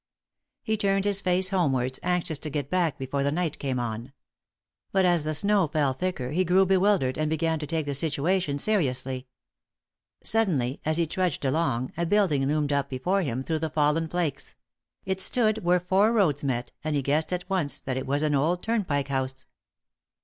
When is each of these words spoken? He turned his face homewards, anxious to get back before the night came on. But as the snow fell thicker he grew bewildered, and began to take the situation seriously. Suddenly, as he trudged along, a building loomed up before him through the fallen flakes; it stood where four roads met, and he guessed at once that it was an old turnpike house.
He 0.63 0.77
turned 0.77 1.05
his 1.05 1.21
face 1.21 1.49
homewards, 1.49 1.99
anxious 2.01 2.39
to 2.39 2.49
get 2.49 2.71
back 2.71 2.97
before 2.97 3.21
the 3.21 3.31
night 3.31 3.59
came 3.59 3.79
on. 3.79 4.13
But 4.91 5.05
as 5.05 5.25
the 5.25 5.35
snow 5.35 5.67
fell 5.67 5.93
thicker 5.93 6.31
he 6.31 6.43
grew 6.43 6.65
bewildered, 6.65 7.19
and 7.19 7.29
began 7.29 7.59
to 7.59 7.67
take 7.67 7.85
the 7.85 7.93
situation 7.93 8.57
seriously. 8.57 9.27
Suddenly, 10.23 10.81
as 10.85 10.97
he 10.97 11.05
trudged 11.05 11.45
along, 11.45 11.93
a 11.97 12.07
building 12.07 12.47
loomed 12.47 12.73
up 12.73 12.89
before 12.89 13.21
him 13.21 13.43
through 13.43 13.59
the 13.59 13.69
fallen 13.69 14.07
flakes; 14.07 14.55
it 15.05 15.21
stood 15.21 15.63
where 15.63 15.79
four 15.79 16.11
roads 16.11 16.43
met, 16.43 16.71
and 16.83 16.95
he 16.95 17.03
guessed 17.03 17.31
at 17.31 17.47
once 17.47 17.77
that 17.77 17.95
it 17.95 18.07
was 18.07 18.23
an 18.23 18.33
old 18.33 18.63
turnpike 18.63 19.09
house. 19.09 19.45